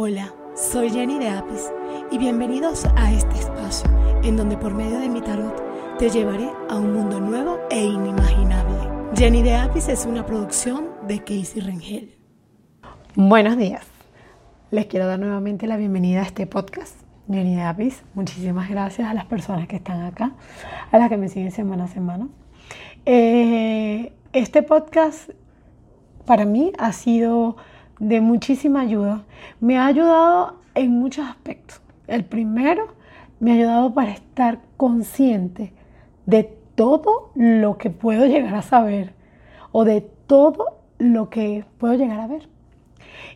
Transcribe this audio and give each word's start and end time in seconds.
Hola, 0.00 0.32
soy 0.54 0.90
Jenny 0.90 1.18
de 1.18 1.28
Apis 1.28 1.72
y 2.12 2.18
bienvenidos 2.18 2.86
a 2.94 3.12
este 3.12 3.34
espacio 3.34 3.90
en 4.22 4.36
donde 4.36 4.56
por 4.56 4.72
medio 4.72 5.00
de 5.00 5.08
mi 5.08 5.20
tarot 5.20 5.60
te 5.98 6.08
llevaré 6.08 6.48
a 6.70 6.76
un 6.76 6.92
mundo 6.92 7.18
nuevo 7.18 7.58
e 7.68 7.82
inimaginable. 7.82 8.78
Jenny 9.16 9.42
de 9.42 9.56
Apis 9.56 9.88
es 9.88 10.06
una 10.06 10.24
producción 10.24 10.90
de 11.08 11.18
Casey 11.18 11.60
Rengel. 11.60 12.14
Buenos 13.16 13.58
días. 13.58 13.84
Les 14.70 14.86
quiero 14.86 15.08
dar 15.08 15.18
nuevamente 15.18 15.66
la 15.66 15.76
bienvenida 15.76 16.20
a 16.20 16.26
este 16.26 16.46
podcast. 16.46 16.94
Jenny 17.28 17.56
de 17.56 17.62
Apis, 17.62 18.04
muchísimas 18.14 18.70
gracias 18.70 19.08
a 19.08 19.14
las 19.14 19.24
personas 19.24 19.66
que 19.66 19.74
están 19.74 20.02
acá, 20.02 20.36
a 20.92 20.98
las 20.98 21.08
que 21.08 21.16
me 21.16 21.28
siguen 21.28 21.50
semana 21.50 21.86
a 21.86 21.88
semana. 21.88 22.28
Eh, 23.04 24.12
este 24.32 24.62
podcast 24.62 25.30
para 26.24 26.44
mí 26.44 26.72
ha 26.78 26.92
sido 26.92 27.56
de 27.98 28.20
muchísima 28.20 28.80
ayuda. 28.82 29.24
Me 29.60 29.78
ha 29.78 29.86
ayudado 29.86 30.56
en 30.74 30.92
muchos 30.92 31.26
aspectos. 31.26 31.80
El 32.06 32.24
primero, 32.24 32.88
me 33.40 33.52
ha 33.52 33.54
ayudado 33.54 33.94
para 33.94 34.12
estar 34.12 34.60
consciente 34.76 35.72
de 36.26 36.44
todo 36.74 37.30
lo 37.34 37.78
que 37.78 37.90
puedo 37.90 38.26
llegar 38.26 38.54
a 38.54 38.62
saber 38.62 39.12
o 39.72 39.84
de 39.84 40.00
todo 40.00 40.78
lo 40.98 41.30
que 41.30 41.64
puedo 41.78 41.94
llegar 41.94 42.20
a 42.20 42.26
ver. 42.26 42.48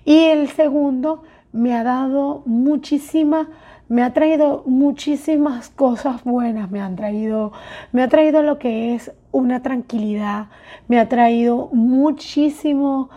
Y 0.04 0.24
el 0.24 0.48
segundo, 0.48 1.22
me 1.52 1.74
ha 1.74 1.84
dado 1.84 2.42
muchísima, 2.46 3.50
me 3.88 4.02
ha 4.02 4.12
traído 4.12 4.62
muchísimas 4.66 5.68
cosas 5.68 6.24
buenas, 6.24 6.70
me 6.70 6.80
han 6.80 6.96
traído, 6.96 7.52
me 7.92 8.02
ha 8.02 8.08
traído 8.08 8.42
lo 8.42 8.58
que 8.58 8.94
es 8.94 9.12
una 9.32 9.62
tranquilidad, 9.62 10.46
me 10.88 10.98
ha 10.98 11.08
traído 11.08 11.68
muchísimo 11.72 13.10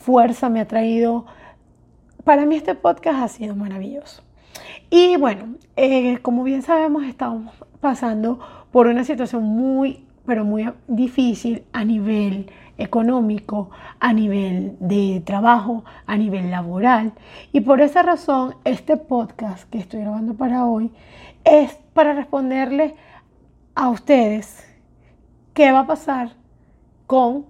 fuerza, 0.00 0.48
me 0.48 0.60
ha 0.60 0.66
traído... 0.66 1.26
Para 2.24 2.44
mí 2.46 2.56
este 2.56 2.74
podcast 2.74 3.22
ha 3.22 3.28
sido 3.28 3.54
maravilloso. 3.54 4.22
Y 4.90 5.16
bueno, 5.16 5.54
eh, 5.76 6.18
como 6.18 6.42
bien 6.42 6.62
sabemos, 6.62 7.04
estamos 7.04 7.52
pasando 7.80 8.40
por 8.72 8.88
una 8.88 9.04
situación 9.04 9.44
muy, 9.44 10.04
pero 10.26 10.44
muy 10.44 10.70
difícil 10.88 11.64
a 11.72 11.84
nivel 11.84 12.50
económico, 12.76 13.70
a 14.00 14.12
nivel 14.12 14.76
de 14.80 15.22
trabajo, 15.24 15.84
a 16.06 16.16
nivel 16.16 16.50
laboral. 16.50 17.12
Y 17.52 17.60
por 17.60 17.80
esa 17.80 18.02
razón, 18.02 18.56
este 18.64 18.96
podcast 18.96 19.68
que 19.70 19.78
estoy 19.78 20.00
grabando 20.00 20.34
para 20.34 20.66
hoy 20.66 20.90
es 21.44 21.78
para 21.94 22.14
responderle 22.14 22.94
a 23.74 23.88
ustedes 23.88 24.66
qué 25.54 25.72
va 25.72 25.80
a 25.80 25.86
pasar 25.86 26.32
con 27.06 27.46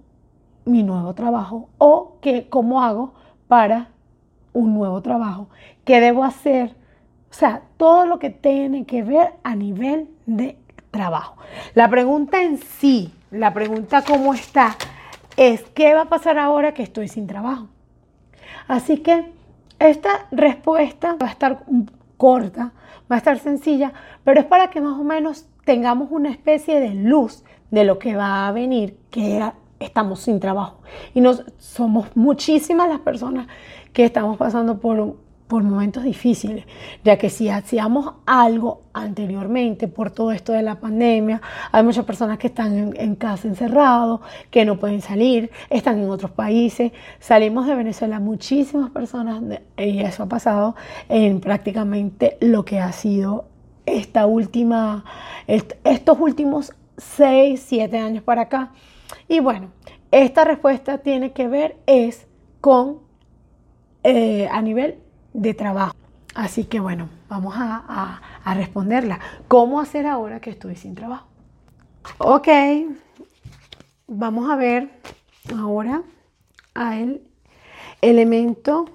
mi 0.65 0.83
nuevo 0.83 1.13
trabajo 1.13 1.69
o 1.77 2.17
que, 2.21 2.47
cómo 2.49 2.81
hago 2.81 3.13
para 3.47 3.89
un 4.53 4.73
nuevo 4.73 5.01
trabajo, 5.01 5.47
qué 5.85 5.99
debo 5.99 6.23
hacer, 6.23 6.75
o 7.29 7.33
sea, 7.33 7.61
todo 7.77 8.05
lo 8.05 8.19
que 8.19 8.29
tiene 8.29 8.85
que 8.85 9.03
ver 9.03 9.33
a 9.43 9.55
nivel 9.55 10.09
de 10.25 10.57
trabajo. 10.91 11.37
La 11.73 11.89
pregunta 11.89 12.43
en 12.43 12.57
sí, 12.57 13.13
la 13.31 13.53
pregunta 13.53 14.03
cómo 14.03 14.33
está, 14.33 14.75
es 15.37 15.61
qué 15.73 15.93
va 15.93 16.01
a 16.01 16.09
pasar 16.09 16.37
ahora 16.37 16.73
que 16.73 16.83
estoy 16.83 17.07
sin 17.07 17.27
trabajo. 17.27 17.67
Así 18.67 18.97
que 18.97 19.31
esta 19.79 20.27
respuesta 20.31 21.15
va 21.21 21.27
a 21.27 21.31
estar 21.31 21.63
corta, 22.17 22.73
va 23.11 23.15
a 23.15 23.17
estar 23.17 23.39
sencilla, 23.39 23.93
pero 24.23 24.41
es 24.41 24.45
para 24.45 24.69
que 24.69 24.81
más 24.81 24.99
o 24.99 25.03
menos 25.03 25.47
tengamos 25.65 26.09
una 26.11 26.29
especie 26.29 26.79
de 26.79 26.93
luz 26.93 27.43
de 27.71 27.85
lo 27.85 27.97
que 27.97 28.15
va 28.15 28.47
a 28.47 28.51
venir, 28.51 28.97
que 29.09 29.41
estamos 29.81 30.21
sin 30.21 30.39
trabajo. 30.39 30.81
Y 31.13 31.21
nos, 31.21 31.43
somos 31.57 32.07
muchísimas 32.15 32.87
las 32.87 32.99
personas 32.99 33.47
que 33.93 34.05
estamos 34.05 34.37
pasando 34.37 34.79
por, 34.79 35.15
por 35.47 35.63
momentos 35.63 36.03
difíciles, 36.03 36.65
ya 37.03 37.17
que 37.17 37.29
si 37.29 37.49
hacíamos 37.49 38.13
algo 38.25 38.83
anteriormente 38.93 39.89
por 39.89 40.11
todo 40.11 40.31
esto 40.31 40.53
de 40.53 40.61
la 40.61 40.75
pandemia, 40.75 41.41
hay 41.73 41.83
muchas 41.83 42.05
personas 42.05 42.37
que 42.37 42.47
están 42.47 42.93
en, 42.95 43.15
casa 43.15 43.49
encerrados, 43.49 44.21
que 44.49 44.63
no 44.63 44.79
pueden 44.79 45.01
salir, 45.01 45.51
están 45.69 45.99
en 45.99 46.09
otros 46.09 46.31
países. 46.31 46.93
Salimos 47.19 47.67
de 47.67 47.75
Venezuela 47.75 48.21
muchísimas 48.21 48.91
personas, 48.91 49.43
y 49.77 49.99
eso 49.99 50.23
ha 50.23 50.27
pasado 50.27 50.75
en 51.09 51.41
prácticamente 51.41 52.37
lo 52.39 52.63
que 52.63 52.79
ha 52.79 52.93
sido 52.93 53.45
esta 53.85 54.25
última, 54.27 55.03
estos 55.47 56.17
últimos 56.19 56.71
6, 56.97 57.61
7 57.67 57.97
años 57.97 58.23
para 58.23 58.43
acá 58.43 58.71
y 59.27 59.39
bueno, 59.39 59.71
esta 60.11 60.43
respuesta 60.43 60.99
tiene 60.99 61.31
que 61.33 61.47
ver 61.47 61.77
es 61.85 62.27
con 62.59 62.99
eh, 64.03 64.47
a 64.51 64.61
nivel 64.61 64.99
de 65.33 65.53
trabajo. 65.53 65.95
Así 66.33 66.65
que 66.65 66.79
bueno, 66.79 67.09
vamos 67.29 67.55
a, 67.57 68.21
a 68.43 68.53
responderla. 68.53 69.19
¿Cómo 69.47 69.79
hacer 69.79 70.07
ahora 70.07 70.39
que 70.39 70.49
estoy 70.49 70.75
sin 70.75 70.95
trabajo? 70.95 71.27
Ok, 72.17 72.47
vamos 74.07 74.49
a 74.49 74.55
ver 74.55 74.89
ahora 75.57 76.03
al 76.73 77.21
elemento 78.01 78.85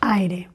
aire. 0.00 0.53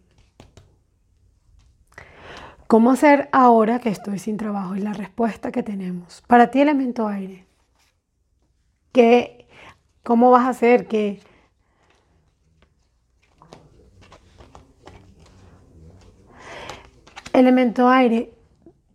¿Cómo 2.69 2.91
hacer 2.91 3.29
ahora 3.31 3.79
que 3.79 3.89
estoy 3.89 4.19
sin 4.19 4.37
trabajo? 4.37 4.75
Y 4.75 4.79
la 4.79 4.93
respuesta 4.93 5.51
que 5.51 5.63
tenemos. 5.63 6.21
Para 6.27 6.51
ti, 6.51 6.61
elemento 6.61 7.07
aire. 7.07 7.47
¿Qué, 8.91 9.47
¿Cómo 10.03 10.29
vas 10.29 10.45
a 10.45 10.49
hacer? 10.49 10.85
que 10.85 11.19
Elemento 17.33 17.89
aire. 17.89 18.35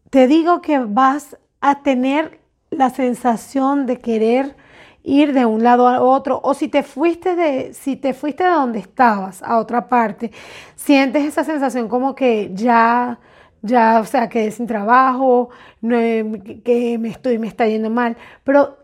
Te 0.08 0.28
digo 0.28 0.62
que 0.62 0.78
vas 0.78 1.36
a 1.60 1.82
tener 1.82 2.38
la 2.70 2.90
sensación 2.90 3.86
de 3.86 3.98
querer 3.98 4.54
ir 5.02 5.32
de 5.32 5.46
un 5.46 5.64
lado 5.64 5.88
a 5.88 6.00
otro 6.00 6.40
o 6.44 6.54
si 6.54 6.68
te 6.68 6.84
fuiste 6.84 7.34
de 7.34 7.74
si 7.74 7.96
te 7.96 8.14
fuiste 8.14 8.44
de 8.44 8.50
donde 8.50 8.78
estabas 8.78 9.42
a 9.42 9.58
otra 9.58 9.88
parte 9.88 10.30
sientes 10.76 11.24
esa 11.24 11.42
sensación 11.42 11.88
como 11.88 12.14
que 12.14 12.52
ya 12.54 13.18
ya, 13.64 13.98
o 14.00 14.04
sea, 14.04 14.28
quedé 14.28 14.50
sin 14.50 14.66
trabajo, 14.66 15.48
que 15.80 16.98
me 17.00 17.08
estoy, 17.08 17.38
me 17.38 17.48
está 17.48 17.66
yendo 17.66 17.88
mal. 17.88 18.16
Pero 18.44 18.76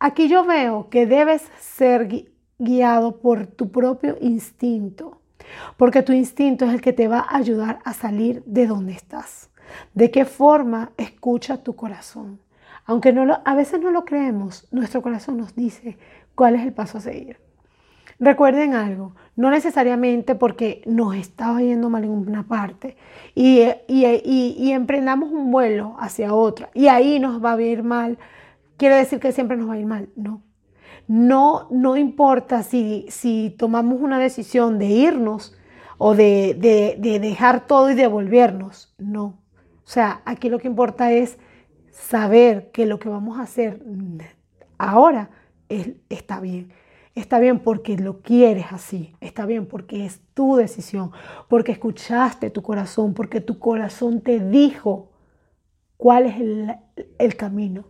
aquí 0.00 0.28
yo 0.28 0.44
veo 0.44 0.90
que 0.90 1.06
debes 1.06 1.42
ser 1.60 2.26
guiado 2.58 3.20
por 3.20 3.46
tu 3.46 3.70
propio 3.70 4.16
instinto, 4.20 5.20
porque 5.76 6.02
tu 6.02 6.12
instinto 6.12 6.64
es 6.64 6.74
el 6.74 6.80
que 6.80 6.92
te 6.92 7.06
va 7.06 7.20
a 7.20 7.36
ayudar 7.36 7.78
a 7.84 7.94
salir 7.94 8.42
de 8.44 8.66
donde 8.66 8.92
estás. 8.92 9.50
¿De 9.94 10.10
qué 10.10 10.24
forma 10.24 10.90
escucha 10.96 11.62
tu 11.62 11.76
corazón? 11.76 12.40
Aunque 12.86 13.12
no 13.12 13.40
a 13.44 13.54
veces 13.54 13.80
no 13.80 13.92
lo 13.92 14.04
creemos, 14.04 14.66
nuestro 14.72 15.00
corazón 15.00 15.36
nos 15.36 15.54
dice 15.54 15.96
cuál 16.34 16.56
es 16.56 16.62
el 16.62 16.72
paso 16.72 16.98
a 16.98 17.02
seguir. 17.02 17.43
Recuerden 18.20 18.74
algo, 18.74 19.14
no 19.34 19.50
necesariamente 19.50 20.34
porque 20.34 20.82
nos 20.86 21.16
estaba 21.16 21.60
yendo 21.60 21.90
mal 21.90 22.04
en 22.04 22.10
una 22.10 22.44
parte 22.44 22.96
y, 23.34 23.62
emprendamos 24.70 25.32
un 25.32 25.50
vuelo 25.50 25.96
hacia 25.98 26.32
otra 26.32 26.70
y 26.74 26.86
ahí 26.86 27.18
nos 27.18 27.44
va 27.44 27.54
a 27.54 27.60
ir 27.60 27.82
mal, 27.82 28.18
quiere 28.76 28.96
decir 28.96 29.18
que 29.18 29.32
siempre 29.32 29.56
nos 29.56 29.68
va 29.68 29.74
a 29.74 29.78
ir 29.78 29.86
mal. 29.86 30.08
No, 30.14 30.42
no, 31.08 31.66
no 31.70 31.96
importa 31.96 32.62
si, 32.62 33.06
si 33.08 33.54
tomamos 33.58 34.00
una 34.00 34.18
decisión 34.18 34.78
de 34.78 34.86
irnos 34.86 35.56
o 35.98 36.14
de, 36.14 36.54
de 36.98 37.18
dejar 37.18 37.66
todo 37.66 37.90
y 37.90 37.94
devolvernos, 37.94 38.94
no. 38.98 39.24
O 39.84 39.88
sea, 39.88 40.22
aquí 40.24 40.48
lo 40.48 40.58
que 40.58 40.68
importa 40.68 41.12
es 41.12 41.38
saber 41.90 42.70
que 42.70 42.86
lo 42.86 42.98
que 42.98 43.08
vamos 43.08 43.38
a 43.38 43.42
hacer 43.42 43.82
ahora 44.78 45.30
es, 45.68 45.90
está 46.08 46.40
bien 46.40 46.72
Está 47.14 47.38
bien 47.38 47.60
porque 47.60 47.96
lo 47.96 48.22
quieres 48.22 48.66
así, 48.70 49.14
está 49.20 49.46
bien 49.46 49.66
porque 49.66 50.04
es 50.04 50.20
tu 50.34 50.56
decisión, 50.56 51.12
porque 51.48 51.70
escuchaste 51.70 52.50
tu 52.50 52.62
corazón, 52.62 53.14
porque 53.14 53.40
tu 53.40 53.60
corazón 53.60 54.20
te 54.20 54.40
dijo 54.40 55.12
cuál 55.96 56.26
es 56.26 56.36
el, 57.18 57.36
camino. 57.36 57.84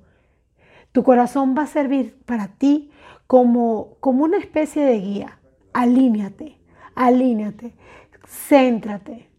Tu 0.93 1.03
corazón 1.03 1.55
va 1.57 1.63
a 1.63 1.67
servir 1.67 2.23
para 2.27 2.49
ti 2.49 2.91
como, 3.27 3.97
como 4.01 4.25
una 4.25 4.37
especie 4.37 4.85
de 4.85 5.01
guía. 5.01 5.41
Alíñate, 5.73 6.59
alíñate, 6.95 7.75
céntrate 8.27 9.31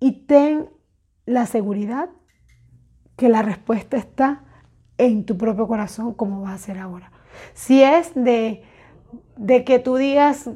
y 0.00 0.12
ten 0.26 0.68
la 1.24 1.46
seguridad 1.46 2.10
que 3.16 3.30
la 3.30 3.40
respuesta 3.40 3.96
está 3.96 4.44
en 4.98 5.24
tu 5.24 5.38
propio 5.38 5.66
corazón 5.66 6.12
como 6.12 6.42
va 6.42 6.52
a 6.52 6.58
ser 6.58 6.78
ahora. 6.78 7.10
Si 7.54 7.82
es 7.82 8.14
de 8.14 8.67
de 9.38 9.64
que 9.64 9.78
tú 9.78 9.96
digas, 9.96 10.50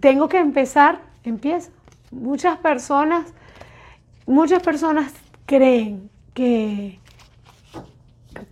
tengo 0.00 0.28
que 0.28 0.38
empezar, 0.38 1.02
empieza. 1.24 1.70
Muchas 2.10 2.56
personas, 2.58 3.34
muchas 4.24 4.62
personas 4.62 5.12
creen 5.44 6.08
que, 6.32 7.00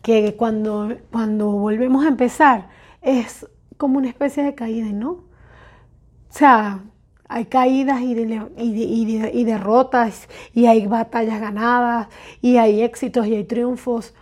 que 0.03 0.35
cuando, 0.37 0.95
cuando 1.11 1.53
volvemos 1.53 2.05
a 2.05 2.09
empezar 2.09 2.69
es 3.01 3.47
como 3.77 3.99
una 3.99 4.09
especie 4.09 4.43
de 4.43 4.55
caída, 4.55 4.87
¿no? 4.87 5.11
O 5.11 5.25
sea, 6.39 6.81
hay 7.29 7.47
caídas 7.47 8.01
y, 8.01 8.13
y, 8.57 9.45
derrotas, 9.45 10.29
y 10.55 10.67
hay 10.67 10.87
batallas 10.87 11.41
ganadas, 11.41 12.09
y 12.43 12.57
hay 12.57 12.83
éxitos 12.83 13.27
y 13.27 13.37
hay 13.37 13.45
triunfos. 13.45 14.13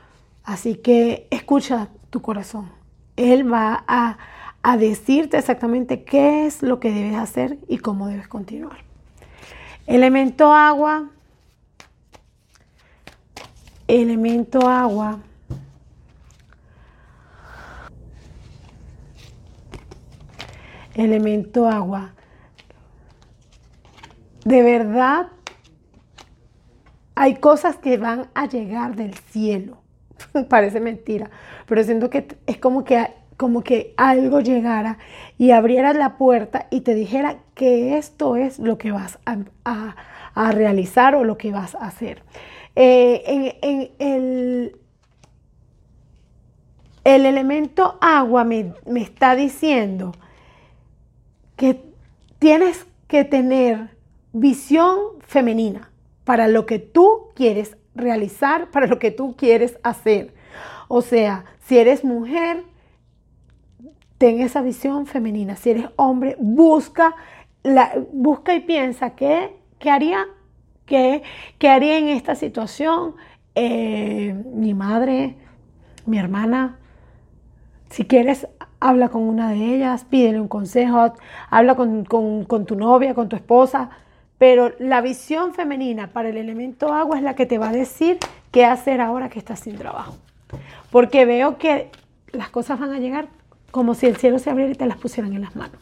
Así 0.45 0.77
que 0.77 1.27
escucha 1.31 1.89
tu 2.11 2.21
corazón. 2.21 2.71
Él 3.17 3.51
va 3.51 3.85
a, 3.87 4.19
a 4.65 4.77
decirte 4.77 5.39
exactamente 5.39 6.03
qué 6.03 6.47
es 6.47 6.63
lo 6.63 6.81
que 6.81 6.91
debes 6.91 7.15
hacer 7.15 7.59
y 7.69 7.79
cómo 7.79 8.09
debes 8.09 8.27
continuar. 8.27 8.79
Elemento 9.87 10.53
agua. 10.53 11.11
Elemento 13.87 14.69
agua. 14.69 15.21
Elemento 20.95 21.69
agua 21.69 22.15
de 24.45 24.63
verdad 24.63 25.29
hay 27.15 27.37
cosas 27.37 27.77
que 27.77 27.97
van 27.97 28.29
a 28.35 28.47
llegar 28.47 28.97
del 28.97 29.15
cielo. 29.15 29.79
Parece 30.49 30.81
mentira, 30.81 31.31
pero 31.67 31.83
siento 31.83 32.11
que 32.11 32.37
es 32.47 32.59
como 32.59 32.85
que, 32.85 33.09
como 33.37 33.63
que 33.63 33.95
algo 33.97 34.41
llegara 34.41 34.99
y 35.39 35.51
abriera 35.51 35.93
la 35.93 36.17
puerta 36.17 36.67
y 36.71 36.81
te 36.83 36.95
dijera 36.95 37.39
que 37.55 37.99
esto 37.99 38.37
es 38.37 38.59
lo 38.59 38.79
que 38.79 38.93
vas 38.93 39.19
a, 39.25 39.95
realizar 40.53 41.15
o 41.15 41.25
lo 41.25 41.39
que 41.39 41.53
vas 41.53 41.75
a 41.75 41.87
hacer. 41.87 42.23
Eh, 42.77 43.55
en, 43.63 43.91
el, 43.99 44.77
el, 47.05 47.27
elemento 47.27 47.99
agua 48.01 48.45
me, 48.45 48.75
me 48.87 49.01
está 49.01 49.37
diciendo 49.37 50.13
que 51.57 51.81
tienes 52.39 52.87
que 53.07 53.25
tener 53.25 53.91
visión 54.33 54.99
femenina 55.21 55.91
para 56.25 56.49
lo 56.49 56.67
que 56.67 56.79
tú 56.79 57.29
quieres 57.35 57.77
realizar, 57.95 58.71
para 58.71 58.87
lo 58.87 58.99
que 58.99 59.11
tú 59.11 59.37
quieres 59.37 59.79
hacer. 59.83 60.35
O 60.89 61.01
sea, 61.01 61.45
si 61.67 61.79
eres 61.79 62.05
mujer, 62.05 62.65
ten 64.19 64.41
esa 64.41 64.63
visión 64.63 65.07
femenina. 65.07 65.57
Si 65.57 65.71
eres 65.71 65.87
hombre, 65.97 66.37
busca, 66.39 67.15
busca 68.13 68.55
y 68.55 68.61
piensa 68.61 69.11
qué, 69.11 69.57
qué 69.79 69.91
haría, 69.91 70.27
qué, 70.87 71.23
qué, 71.59 71.69
haría 71.69 71.99
en 71.99 72.09
esta 72.09 72.35
situación 72.35 73.15
eh, 73.55 74.35
mi 74.55 74.75
madre, 74.75 75.37
mi 76.07 76.19
hermana. 76.19 76.79
Si 77.91 78.05
quieres, 78.05 78.49
habla 78.81 79.09
con 79.09 79.23
una 79.23 79.51
de 79.51 79.77
ellas, 79.77 80.05
pídele 80.05 80.41
un 80.41 80.49
consejo, 80.49 81.15
habla 81.51 81.75
con, 81.75 82.05
con 82.05 82.67
tu 82.67 82.77
novia, 82.77 83.15
con 83.15 83.29
tu 83.29 83.37
esposa 83.37 83.91
pero 84.39 84.73
la 84.79 85.01
visión 85.01 85.55
femenina 85.55 86.09
para 86.09 86.29
el 86.29 86.37
elemento 86.37 86.93
agua 86.93 87.17
es 87.17 87.23
la 87.23 87.35
que 87.35 87.47
te 87.47 87.59
va 87.59 87.69
a 87.69 87.73
decir 87.73 88.19
qué 88.51 88.65
hacer 88.65 89.01
ahora 89.01 89.29
que 89.29 89.39
estás 89.39 89.61
sin 89.61 89.77
trabajo. 89.77 90.17
Porque 90.91 91.25
veo 91.25 91.57
que 91.59 91.91
las 92.33 92.51
cosas 92.51 92.79
van 92.79 92.93
a 92.93 92.99
llegar 92.99 93.29
como 93.75 93.95
si 93.95 94.07
el 94.07 94.17
cielo 94.17 94.39
se 94.39 94.51
abriera 94.51 94.71
y 94.71 94.77
te 94.77 94.87
las 94.87 94.99
pusieran 94.99 95.33
en 95.33 95.41
las 95.41 95.57
manos. 95.57 95.81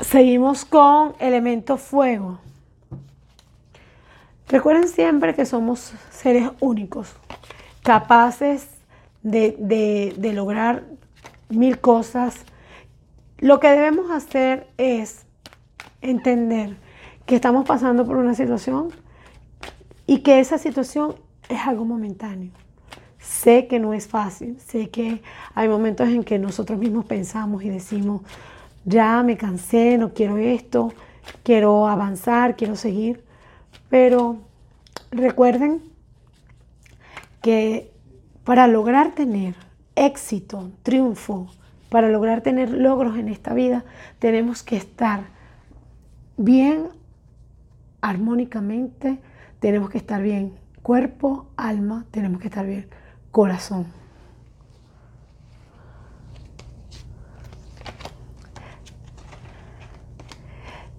Seguimos 0.00 0.64
con 0.64 1.16
elemento 1.18 1.76
fuego. 1.76 2.38
Recuerden 4.46 4.86
siempre 4.86 5.34
que 5.34 5.44
somos 5.44 5.92
seres 6.10 6.50
únicos, 6.60 7.16
capaces 7.82 8.68
de, 9.24 10.14
de 10.16 10.32
lograr 10.32 10.84
mil 11.48 11.80
cosas, 11.80 12.44
lo 13.38 13.58
que 13.58 13.70
debemos 13.70 14.08
hacer 14.12 14.68
es 14.76 15.26
entender 16.00 16.76
que 17.26 17.34
estamos 17.34 17.66
pasando 17.66 18.06
por 18.06 18.16
una 18.16 18.34
situación 18.34 18.92
y 20.06 20.20
que 20.20 20.38
esa 20.38 20.58
situación 20.58 21.16
es 21.48 21.58
algo 21.66 21.84
momentáneo. 21.84 22.52
Sé 23.28 23.66
que 23.66 23.78
no 23.78 23.92
es 23.92 24.08
fácil, 24.08 24.58
sé 24.58 24.88
que 24.88 25.20
hay 25.54 25.68
momentos 25.68 26.08
en 26.08 26.24
que 26.24 26.38
nosotros 26.38 26.78
mismos 26.78 27.04
pensamos 27.04 27.62
y 27.62 27.68
decimos, 27.68 28.22
ya 28.86 29.22
me 29.22 29.36
cansé, 29.36 29.98
no 29.98 30.14
quiero 30.14 30.38
esto, 30.38 30.94
quiero 31.42 31.88
avanzar, 31.88 32.56
quiero 32.56 32.74
seguir, 32.74 33.22
pero 33.90 34.38
recuerden 35.10 35.82
que 37.42 37.92
para 38.44 38.66
lograr 38.66 39.14
tener 39.14 39.54
éxito, 39.94 40.70
triunfo, 40.82 41.48
para 41.90 42.08
lograr 42.08 42.40
tener 42.40 42.70
logros 42.70 43.18
en 43.18 43.28
esta 43.28 43.52
vida, 43.52 43.84
tenemos 44.18 44.62
que 44.62 44.78
estar 44.78 45.24
bien 46.38 46.88
armónicamente, 48.00 49.18
tenemos 49.60 49.90
que 49.90 49.98
estar 49.98 50.22
bien 50.22 50.54
cuerpo, 50.82 51.46
alma, 51.58 52.06
tenemos 52.10 52.40
que 52.40 52.48
estar 52.48 52.66
bien 52.66 52.88
corazón. 53.38 53.86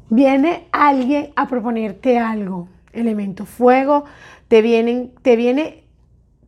Viene 0.09 0.69
alguien 0.71 1.33
a 1.35 1.49
proponerte 1.49 2.17
algo, 2.17 2.69
elemento 2.93 3.45
fuego, 3.45 4.05
te 4.47 4.61
vienen, 4.61 5.11
te 5.21 5.35
viene, 5.35 5.83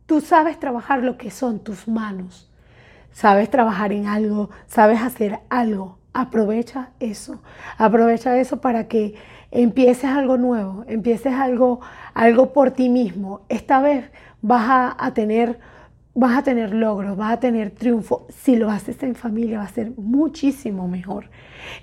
tú 0.06 0.22
sabes 0.22 0.58
trabajar 0.58 1.02
lo 1.02 1.18
que 1.18 1.30
son 1.30 1.58
tus 1.62 1.86
manos 1.86 2.48
sabes 3.12 3.50
trabajar 3.50 3.92
en 3.92 4.06
algo, 4.06 4.50
sabes 4.66 5.00
hacer 5.00 5.40
algo, 5.50 5.98
aprovecha 6.12 6.90
eso. 6.98 7.40
Aprovecha 7.78 8.36
eso 8.38 8.60
para 8.60 8.88
que 8.88 9.14
empieces 9.50 10.10
algo 10.10 10.36
nuevo, 10.38 10.84
empieces 10.88 11.34
algo, 11.34 11.80
algo 12.14 12.52
por 12.52 12.72
ti 12.72 12.88
mismo. 12.88 13.42
Esta 13.48 13.80
vez 13.80 14.10
vas 14.40 14.94
a, 14.98 15.14
tener 15.14 15.60
vas 16.14 16.38
a 16.38 16.42
tener 16.42 16.74
logros, 16.74 17.16
vas 17.16 17.34
a 17.34 17.40
tener 17.40 17.70
triunfo. 17.70 18.26
Si 18.28 18.56
lo 18.56 18.70
haces 18.70 19.02
en 19.02 19.14
familia 19.14 19.58
va 19.58 19.64
a 19.64 19.68
ser 19.68 19.92
muchísimo 19.96 20.88
mejor. 20.88 21.30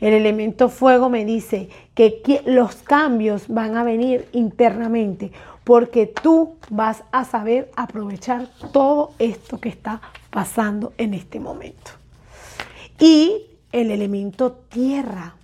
El 0.01 0.13
elemento 0.13 0.69
fuego 0.69 1.09
me 1.09 1.25
dice 1.25 1.69
que 1.93 2.21
los 2.45 2.75
cambios 2.75 3.47
van 3.47 3.75
a 3.77 3.83
venir 3.83 4.27
internamente 4.33 5.31
porque 5.63 6.07
tú 6.07 6.55
vas 6.69 7.03
a 7.11 7.25
saber 7.25 7.69
aprovechar 7.75 8.47
todo 8.73 9.11
esto 9.19 9.59
que 9.59 9.69
está 9.69 10.01
pasando 10.29 10.93
en 10.97 11.13
este 11.13 11.39
momento. 11.39 11.91
Y 12.99 13.45
el 13.71 13.91
elemento 13.91 14.51
tierra, 14.51 15.35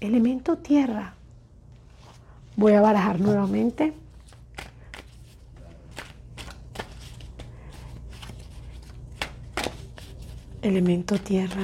elemento 0.00 0.58
tierra. 0.58 1.14
Voy 2.56 2.72
a 2.72 2.80
barajar 2.80 3.20
nuevamente. 3.20 3.92
Elemento 10.68 11.16
tierra. 11.16 11.62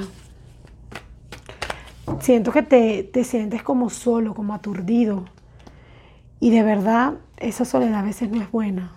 Siento 2.21 2.51
que 2.51 2.63
te, 2.63 3.03
te 3.03 3.23
sientes 3.23 3.61
como 3.61 3.89
solo, 3.89 4.33
como 4.33 4.53
aturdido. 4.53 5.25
Y 6.39 6.49
de 6.49 6.63
verdad 6.63 7.13
esa 7.37 7.65
soledad 7.65 7.99
a 7.99 8.03
veces 8.03 8.29
no 8.29 8.41
es 8.41 8.51
buena. 8.51 8.93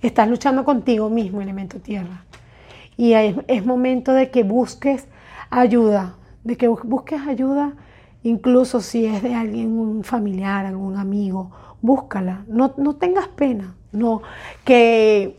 Estás 0.00 0.28
luchando 0.28 0.64
contigo 0.64 1.10
mismo, 1.10 1.40
elemento 1.40 1.78
tierra. 1.80 2.24
Y 2.96 3.12
es, 3.12 3.66
momento 3.66 4.12
de 4.12 4.30
que 4.30 4.42
busques 4.42 5.06
ayuda, 5.50 6.14
de 6.44 6.56
que 6.56 6.68
busques 6.68 7.20
ayuda, 7.26 7.74
incluso 8.22 8.80
si 8.80 9.06
es 9.06 9.22
de 9.22 9.34
alguien, 9.34 9.78
un 9.78 10.04
familiar, 10.04 10.66
algún 10.66 10.96
amigo, 10.96 11.50
búscala. 11.82 12.44
No, 12.46 12.74
no 12.76 12.96
tengas 12.96 13.28
pena, 13.28 13.74
no, 13.92 14.22
que, 14.64 15.38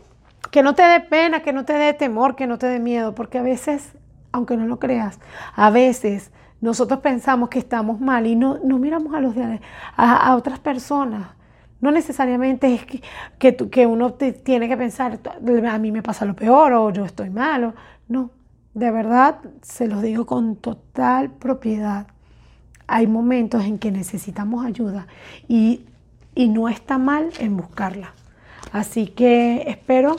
que 0.56 0.62
no 0.62 0.74
te 0.74 0.84
dé 0.84 1.00
pena, 1.00 1.40
que 1.40 1.52
no 1.52 1.66
te 1.66 1.74
dé 1.74 1.92
temor, 1.92 2.34
que 2.34 2.46
no 2.46 2.56
te 2.56 2.66
dé 2.66 2.78
miedo, 2.78 3.14
porque 3.14 3.36
a 3.36 3.42
veces, 3.42 3.92
aunque 4.32 4.56
no 4.56 4.64
lo 4.64 4.78
creas, 4.78 5.20
a 5.54 5.68
veces 5.68 6.30
nosotros 6.62 7.00
pensamos 7.00 7.50
que 7.50 7.58
estamos 7.58 8.00
mal 8.00 8.26
y 8.26 8.36
no, 8.36 8.58
no 8.64 8.78
miramos 8.78 9.14
a, 9.14 9.20
los 9.20 9.34
a, 9.98 10.34
otras 10.34 10.58
personas. 10.58 11.28
No 11.82 11.90
necesariamente 11.90 12.72
es 12.72 12.86
que, 12.86 13.54
que, 13.54 13.86
uno 13.86 14.14
tiene 14.14 14.66
que 14.66 14.78
pensar, 14.78 15.20
a 15.26 15.78
mí 15.78 15.92
me 15.92 16.02
pasa 16.02 16.24
lo 16.24 16.34
peor 16.34 16.72
o 16.72 16.88
yo 16.88 17.04
estoy 17.04 17.28
malo. 17.28 17.74
No, 18.08 18.30
de 18.72 18.90
verdad 18.90 19.40
se 19.60 19.86
los 19.86 20.00
digo 20.00 20.24
con 20.24 20.56
total 20.56 21.32
propiedad. 21.32 22.06
Hay 22.86 23.06
momentos 23.06 23.62
en 23.62 23.78
que 23.78 23.92
necesitamos 23.92 24.64
ayuda 24.64 25.06
y, 25.48 25.84
no 26.34 26.70
está 26.70 26.96
mal 26.96 27.28
en 27.40 27.58
buscarla. 27.58 28.14
Así 28.72 29.06
que 29.06 29.64
espero 29.66 30.16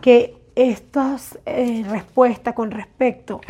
que 0.00 0.36
estas 0.54 1.38
eh, 1.46 1.84
respuestas 1.88 2.54
con 2.54 2.70
respecto 2.70 3.40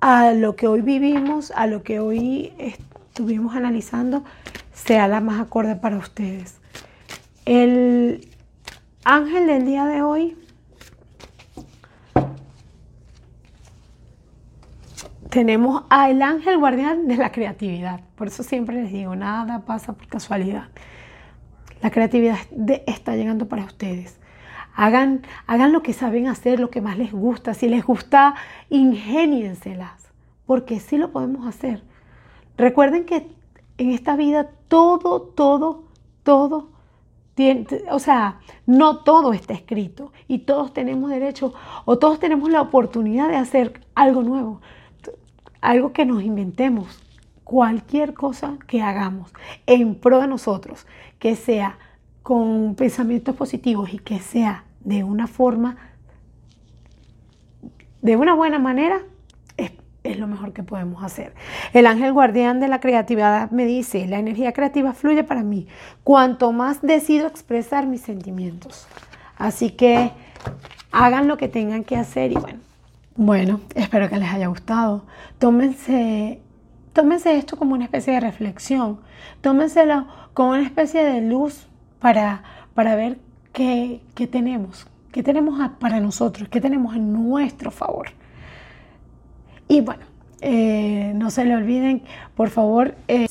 a 0.00 0.32
lo 0.32 0.56
que 0.56 0.66
hoy 0.66 0.82
vivimos, 0.82 1.50
a 1.52 1.66
lo 1.66 1.82
que 1.82 2.00
hoy 2.00 2.52
estuvimos 2.58 3.54
analizando, 3.54 4.24
sea 4.72 5.08
la 5.08 5.20
más 5.20 5.40
acorde 5.40 5.76
para 5.76 5.96
ustedes. 5.96 6.58
El 7.44 8.28
ángel 9.04 9.46
del 9.46 9.64
día 9.64 9.86
de 9.86 10.02
hoy 10.02 10.36
tenemos 15.30 15.84
al 15.88 16.20
ángel 16.20 16.58
guardián 16.58 17.08
de 17.08 17.16
la 17.16 17.32
creatividad. 17.32 18.00
Por 18.16 18.26
eso 18.26 18.42
siempre 18.42 18.82
les 18.82 18.92
digo, 18.92 19.16
nada 19.16 19.60
pasa 19.60 19.94
por 19.94 20.06
casualidad. 20.06 20.68
La 21.80 21.90
creatividad 21.90 22.38
está 22.86 23.16
llegando 23.16 23.48
para 23.48 23.64
ustedes. 23.64 24.20
Hagan, 24.74 25.22
hagan 25.46 25.72
lo 25.72 25.82
que 25.82 25.92
saben 25.92 26.28
hacer, 26.28 26.60
lo 26.60 26.70
que 26.70 26.80
más 26.80 26.98
les 26.98 27.12
gusta. 27.12 27.54
Si 27.54 27.68
les 27.68 27.84
gusta, 27.84 28.34
ingénienselas, 28.70 30.12
porque 30.46 30.80
sí 30.80 30.98
lo 30.98 31.10
podemos 31.12 31.46
hacer. 31.46 31.82
Recuerden 32.56 33.04
que 33.04 33.28
en 33.78 33.90
esta 33.90 34.16
vida 34.16 34.50
todo, 34.68 35.22
todo, 35.22 35.84
todo, 36.22 36.68
tiene, 37.34 37.66
o 37.90 37.98
sea, 37.98 38.40
no 38.66 38.98
todo 38.98 39.32
está 39.32 39.54
escrito 39.54 40.12
y 40.28 40.40
todos 40.40 40.72
tenemos 40.72 41.10
derecho 41.10 41.54
o 41.84 41.98
todos 41.98 42.18
tenemos 42.18 42.50
la 42.50 42.60
oportunidad 42.60 43.28
de 43.28 43.36
hacer 43.36 43.80
algo 43.94 44.22
nuevo, 44.22 44.60
algo 45.60 45.92
que 45.92 46.04
nos 46.04 46.22
inventemos, 46.22 47.00
cualquier 47.44 48.14
cosa 48.14 48.58
que 48.66 48.82
hagamos 48.82 49.32
en 49.66 49.94
pro 49.94 50.20
de 50.20 50.26
nosotros, 50.26 50.86
que 51.18 51.36
sea 51.36 51.78
con 52.22 52.74
pensamientos 52.74 53.34
positivos 53.34 53.92
y 53.92 53.98
que 53.98 54.18
sea 54.18 54.64
de 54.80 55.04
una 55.04 55.26
forma, 55.26 55.76
de 58.00 58.16
una 58.16 58.34
buena 58.34 58.58
manera, 58.58 59.00
es, 60.04 60.18
lo 60.18 60.26
mejor 60.26 60.52
que 60.52 60.62
podemos 60.62 61.02
hacer. 61.04 61.32
El 61.72 61.86
ángel 61.86 62.12
guardián 62.12 62.58
de 62.58 62.68
la 62.68 62.80
creatividad 62.80 63.50
me 63.50 63.64
dice, 63.64 64.06
la 64.08 64.18
energía 64.18 64.52
creativa 64.52 64.92
fluye 64.92 65.22
para 65.22 65.44
mí 65.44 65.68
cuanto 66.02 66.52
más 66.52 66.82
decido 66.82 67.28
expresar 67.28 67.86
mis 67.86 68.00
sentimientos. 68.00 68.86
Así 69.36 69.70
que 69.70 70.10
hagan 70.90 71.28
lo 71.28 71.36
que 71.36 71.48
tengan 71.48 71.84
que 71.84 71.96
hacer 71.96 72.32
y 72.32 72.36
bueno. 72.36 72.58
Bueno, 73.14 73.60
espero 73.74 74.08
que 74.08 74.16
les 74.16 74.28
haya 74.32 74.46
gustado. 74.46 75.04
Tómense, 75.38 76.40
tómense 76.92 77.36
esto 77.36 77.56
como 77.56 77.74
una 77.74 77.84
especie 77.84 78.14
de 78.14 78.20
reflexión. 78.20 79.00
Tómenselo 79.40 80.06
como 80.34 80.50
una 80.50 80.62
especie 80.62 81.04
de 81.04 81.20
luz 81.20 81.68
para, 82.02 82.42
para 82.74 82.96
ver 82.96 83.18
qué, 83.52 84.00
tenemos, 84.30 84.86
qué 85.12 85.22
tenemos 85.22 85.70
para 85.78 86.00
nosotros, 86.00 86.48
qué 86.48 86.60
tenemos 86.60 86.96
en 86.96 87.12
nuestro 87.12 87.70
favor. 87.70 88.08
Y 89.68 89.80
bueno, 89.80 90.02
eh, 90.40 91.12
no 91.14 91.30
se 91.30 91.44
le 91.44 91.54
olviden, 91.54 92.02
por 92.34 92.50
favor, 92.50 92.96
eh, 93.06 93.28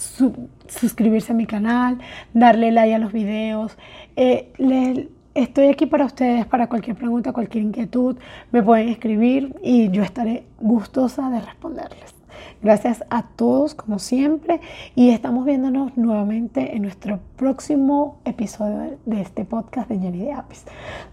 suscribirse 0.68 1.34
a 1.34 1.36
mi 1.36 1.46
canal, 1.46 2.00
darle 2.34 2.72
like 2.72 2.96
a 2.96 3.00
los 3.00 3.12
videos. 3.12 3.78
Eh, 4.16 5.10
estoy 5.36 5.68
aquí 5.68 5.86
para 5.86 6.06
ustedes, 6.06 6.46
para 6.46 6.68
cualquier 6.68 6.96
pregunta, 6.96 7.34
cualquier 7.34 7.66
inquietud, 7.66 8.18
me 8.52 8.64
pueden 8.64 8.88
escribir 8.88 9.54
y 9.62 9.92
yo 9.92 10.02
estaré 10.02 10.46
gustosa 10.60 11.30
de 11.30 11.42
responderles. 11.42 12.21
Gracias 12.62 13.04
a 13.10 13.24
todos, 13.24 13.74
como 13.74 14.00
siempre, 14.00 14.62
y 14.96 15.10
estamos 15.10 15.46
viéndonos 15.46 15.98
nuevamente 15.98 16.76
en 16.76 16.84
nuestro 16.84 17.20
próximo 17.36 18.20
episodio 18.26 18.98
de 19.06 19.22
este 19.22 19.46
podcast 19.46 19.90
de 19.90 20.00
Jenny 20.00 20.20
de 20.20 20.34
Apis. 20.34 20.66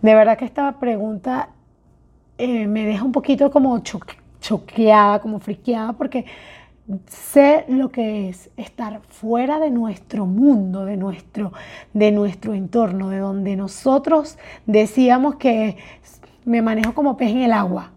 De 0.03 0.15
verdad 0.15 0.37
que 0.37 0.45
esta 0.45 0.79
pregunta 0.79 1.51
eh, 2.37 2.67
me 2.67 2.85
deja 2.85 3.03
un 3.05 3.13
poquito 3.13 3.51
como 3.51 3.83
choqueada, 4.41 5.21
como 5.21 5.41
friqueada, 5.41 5.95
porque 5.95 6.27
sé 7.07 7.65
lo 7.69 7.91
que 7.91 8.29
es 8.29 8.51
estar 8.57 9.01
fuera 9.09 9.59
de 9.59 9.71
nuestro 9.71 10.27
mundo, 10.27 10.85
de 10.85 10.97
nuestro, 10.97 11.53
de 11.93 12.13
nuestro 12.13 12.55
entorno, 12.55 13.11
de 13.11 13.19
donde 13.19 13.57
nosotros 13.57 14.39
decíamos 14.67 15.37
que 15.37 15.77
me 16.45 16.63
manejo 16.63 16.95
como 16.95 17.17
pez 17.17 17.31
en 17.31 17.43
el 17.43 17.53
agua 17.53 17.93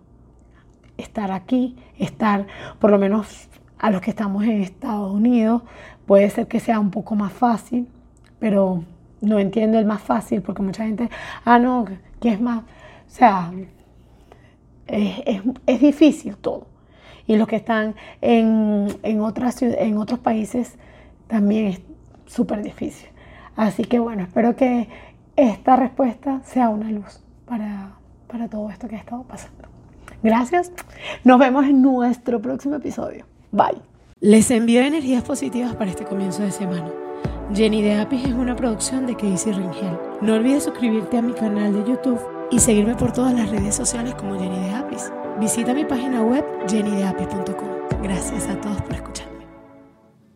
estar 0.97 1.31
aquí, 1.31 1.75
estar 2.03 2.48
por 2.79 2.91
lo 2.91 2.98
menos 2.98 3.50
a 3.77 3.89
los 3.89 4.01
que 4.01 4.12
estamos 4.12 4.43
en 4.43 4.62
Estados 4.62 5.12
Unidos, 5.12 5.63
puede 6.05 6.29
ser 6.29 6.48
que 6.48 6.60
sea 6.60 6.79
un 6.79 6.91
poco 6.91 7.15
más 7.15 7.34
fácil, 7.34 7.88
pero 8.39 8.84
no 9.22 9.39
entiendo 9.39 9.79
el 9.79 9.86
más 9.86 10.01
fácil 10.01 10.41
porque 10.41 10.62
mucha 10.62 10.86
gente, 10.86 11.10
ah, 11.46 11.60
no, 11.60 11.86
que 12.20 12.29
es 12.29 12.41
más, 12.41 12.62
o 12.62 12.65
sea, 13.08 13.51
es, 14.88 15.79
difícil 15.79 16.38
todo. 16.38 16.67
Y 17.27 17.38
los 17.38 17.48
que 17.48 17.55
están 17.55 17.96
en, 18.20 18.88
en, 19.03 19.22
otras, 19.22 19.62
en 19.62 19.98
otros 19.98 20.20
países 20.20 20.77
también 21.27 21.67
es 21.67 21.81
súper 22.25 22.62
difícil. 22.62 23.10
Así 23.55 23.84
que 23.84 24.00
bueno, 24.00 24.24
espero 24.24 24.55
que 24.55 24.89
esta 25.36 25.75
respuesta 25.75 26.41
sea 26.43 26.70
una 26.70 26.91
luz 26.91 27.24
para, 27.46 27.93
para 28.27 28.48
todo 28.48 28.70
esto 28.70 28.88
que 28.88 28.96
ha 28.96 29.00
estado 29.00 29.24
pasando. 29.24 29.67
Gracias. 30.23 30.71
Nos 31.23 31.39
vemos 31.39 31.65
en 31.65 31.81
nuestro 31.81 32.41
próximo 32.41 32.75
episodio. 32.75 33.25
Bye. 33.51 33.81
Les 34.19 34.51
envío 34.51 34.81
energías 34.81 35.23
positivas 35.23 35.75
para 35.75 35.89
este 35.89 36.05
comienzo 36.05 36.43
de 36.43 36.51
semana. 36.51 36.91
Jenny 37.53 37.81
de 37.81 37.99
Apis 37.99 38.25
es 38.25 38.33
una 38.33 38.55
producción 38.55 39.07
de 39.07 39.15
Casey 39.15 39.51
Ringel. 39.51 39.97
No 40.21 40.35
olvides 40.35 40.63
suscribirte 40.63 41.17
a 41.17 41.21
mi 41.21 41.33
canal 41.33 41.73
de 41.73 41.91
YouTube 41.91 42.19
y 42.49 42.59
seguirme 42.59 42.95
por 42.95 43.11
todas 43.11 43.33
las 43.33 43.49
redes 43.49 43.75
sociales 43.75 44.13
como 44.15 44.39
Jenny 44.39 44.59
de 44.59 44.75
Apis. 44.75 45.11
Visita 45.39 45.73
mi 45.73 45.85
página 45.85 46.21
web 46.21 46.45
jennydeapis.com. 46.69 48.01
Gracias 48.03 48.47
a 48.47 48.61
todos 48.61 48.81
por 48.83 48.93
escuchar. 48.93 49.30